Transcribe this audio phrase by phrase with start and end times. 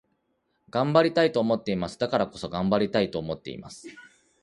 [0.71, 1.99] 頑張りたいと思っています。
[1.99, 3.85] だからこそ、頑張りたいと思っています。